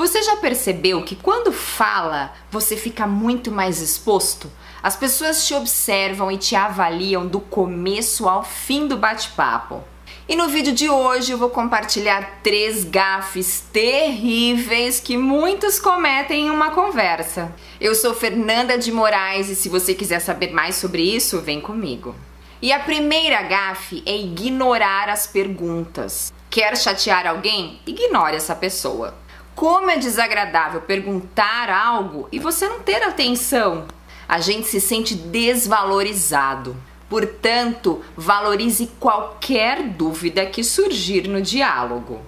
Você 0.00 0.22
já 0.22 0.36
percebeu 0.36 1.02
que 1.02 1.14
quando 1.14 1.52
fala, 1.52 2.32
você 2.50 2.74
fica 2.74 3.06
muito 3.06 3.52
mais 3.52 3.82
exposto? 3.82 4.50
As 4.82 4.96
pessoas 4.96 5.46
te 5.46 5.52
observam 5.52 6.32
e 6.32 6.38
te 6.38 6.56
avaliam 6.56 7.26
do 7.26 7.38
começo 7.38 8.26
ao 8.26 8.42
fim 8.42 8.86
do 8.86 8.96
bate-papo. 8.96 9.84
E 10.26 10.34
no 10.34 10.48
vídeo 10.48 10.72
de 10.72 10.88
hoje 10.88 11.32
eu 11.32 11.36
vou 11.36 11.50
compartilhar 11.50 12.40
três 12.42 12.82
gafes 12.82 13.62
terríveis 13.70 15.00
que 15.00 15.18
muitos 15.18 15.78
cometem 15.78 16.46
em 16.46 16.50
uma 16.50 16.70
conversa. 16.70 17.54
Eu 17.78 17.94
sou 17.94 18.14
Fernanda 18.14 18.78
de 18.78 18.90
Moraes 18.90 19.50
e 19.50 19.54
se 19.54 19.68
você 19.68 19.92
quiser 19.92 20.20
saber 20.20 20.50
mais 20.50 20.76
sobre 20.76 21.02
isso, 21.02 21.42
vem 21.42 21.60
comigo. 21.60 22.16
E 22.62 22.72
a 22.72 22.80
primeira 22.80 23.42
gafe 23.42 24.02
é 24.06 24.16
ignorar 24.16 25.10
as 25.10 25.26
perguntas. 25.26 26.32
Quer 26.48 26.74
chatear 26.78 27.26
alguém? 27.26 27.78
Ignore 27.86 28.36
essa 28.36 28.54
pessoa. 28.54 29.19
Como 29.60 29.90
é 29.90 29.98
desagradável 29.98 30.80
perguntar 30.80 31.68
algo 31.68 32.26
e 32.32 32.38
você 32.38 32.66
não 32.66 32.80
ter 32.80 33.02
atenção. 33.02 33.88
A 34.26 34.40
gente 34.40 34.66
se 34.66 34.80
sente 34.80 35.14
desvalorizado. 35.14 36.74
Portanto, 37.10 38.02
valorize 38.16 38.90
qualquer 38.98 39.82
dúvida 39.82 40.46
que 40.46 40.64
surgir 40.64 41.28
no 41.28 41.42
diálogo. 41.42 42.22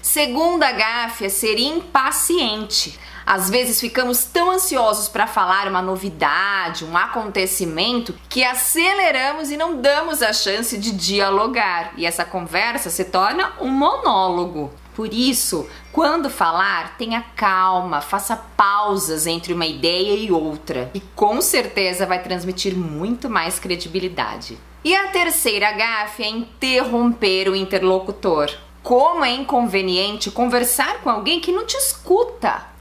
Segunda 0.00 0.70
gafe 0.70 1.24
é 1.24 1.28
ser 1.28 1.58
impaciente. 1.58 2.96
Às 3.26 3.50
vezes 3.50 3.80
ficamos 3.80 4.24
tão 4.24 4.52
ansiosos 4.52 5.08
para 5.08 5.26
falar 5.26 5.66
uma 5.66 5.82
novidade, 5.82 6.84
um 6.84 6.96
acontecimento, 6.96 8.14
que 8.28 8.44
aceleramos 8.44 9.50
e 9.50 9.56
não 9.56 9.80
damos 9.80 10.22
a 10.22 10.32
chance 10.32 10.78
de 10.78 10.92
dialogar. 10.92 11.92
E 11.96 12.06
essa 12.06 12.24
conversa 12.24 12.88
se 12.88 13.06
torna 13.06 13.52
um 13.60 13.66
monólogo. 13.68 14.70
Por 14.94 15.12
isso, 15.12 15.68
quando 15.92 16.30
falar, 16.30 16.96
tenha 16.96 17.20
calma, 17.34 18.00
faça 18.00 18.36
pausas 18.36 19.26
entre 19.26 19.52
uma 19.52 19.66
ideia 19.66 20.14
e 20.14 20.30
outra, 20.30 20.88
e 20.94 21.00
com 21.00 21.40
certeza 21.40 22.06
vai 22.06 22.22
transmitir 22.22 22.76
muito 22.76 23.28
mais 23.28 23.58
credibilidade. 23.58 24.56
E 24.84 24.94
a 24.94 25.08
terceira 25.08 25.72
gafe 25.72 26.22
é 26.22 26.28
interromper 26.28 27.48
o 27.48 27.56
interlocutor. 27.56 28.50
Como 28.84 29.24
é 29.24 29.32
inconveniente 29.32 30.30
conversar 30.30 31.00
com 31.00 31.10
alguém 31.10 31.40
que 31.40 31.50
não 31.50 31.66
te 31.66 31.76
escuta. 31.76 32.75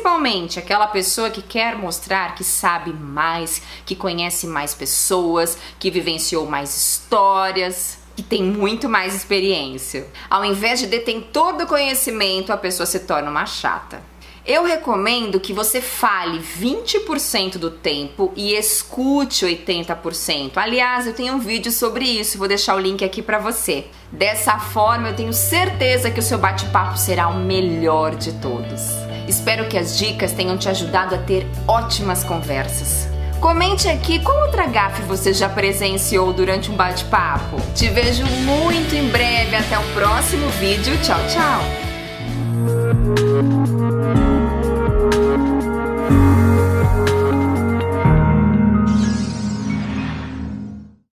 Principalmente 0.00 0.58
aquela 0.58 0.86
pessoa 0.86 1.28
que 1.28 1.42
quer 1.42 1.76
mostrar 1.76 2.34
que 2.34 2.42
sabe 2.42 2.90
mais, 2.90 3.60
que 3.84 3.94
conhece 3.94 4.46
mais 4.46 4.74
pessoas, 4.74 5.58
que 5.78 5.90
vivenciou 5.90 6.46
mais 6.46 6.74
histórias 6.74 7.98
que 8.16 8.22
tem 8.22 8.42
muito 8.42 8.88
mais 8.88 9.14
experiência. 9.14 10.08
Ao 10.30 10.42
invés 10.42 10.80
de 10.80 10.86
detentor 10.86 11.58
do 11.58 11.66
conhecimento, 11.66 12.50
a 12.50 12.56
pessoa 12.56 12.86
se 12.86 13.00
torna 13.00 13.30
uma 13.30 13.44
chata. 13.44 14.02
Eu 14.46 14.64
recomendo 14.64 15.38
que 15.38 15.52
você 15.52 15.82
fale 15.82 16.38
20% 16.38 17.58
do 17.58 17.70
tempo 17.70 18.32
e 18.34 18.54
escute 18.54 19.44
80%. 19.44 20.52
Aliás, 20.56 21.06
eu 21.06 21.12
tenho 21.12 21.34
um 21.34 21.38
vídeo 21.38 21.70
sobre 21.70 22.06
isso, 22.06 22.38
vou 22.38 22.48
deixar 22.48 22.74
o 22.74 22.80
link 22.80 23.04
aqui 23.04 23.20
para 23.20 23.38
você. 23.38 23.84
Dessa 24.10 24.58
forma, 24.58 25.10
eu 25.10 25.14
tenho 25.16 25.32
certeza 25.34 26.10
que 26.10 26.20
o 26.20 26.22
seu 26.22 26.38
bate-papo 26.38 26.96
será 26.96 27.28
o 27.28 27.38
melhor 27.38 28.14
de 28.16 28.32
todos. 28.40 29.09
Espero 29.30 29.68
que 29.68 29.78
as 29.78 29.96
dicas 29.96 30.32
tenham 30.32 30.58
te 30.58 30.68
ajudado 30.68 31.14
a 31.14 31.18
ter 31.18 31.46
ótimas 31.68 32.24
conversas. 32.24 33.08
Comente 33.40 33.88
aqui 33.88 34.18
qual 34.18 34.46
outra 34.46 34.66
gafe 34.66 35.02
você 35.02 35.32
já 35.32 35.48
presenciou 35.48 36.32
durante 36.32 36.68
um 36.68 36.74
bate-papo. 36.74 37.60
Te 37.72 37.88
vejo 37.88 38.26
muito 38.26 38.92
em 38.92 39.08
breve. 39.08 39.54
Até 39.54 39.78
o 39.78 39.82
próximo 39.94 40.48
vídeo. 40.58 40.98
Tchau, 41.04 41.20
tchau. 41.28 41.60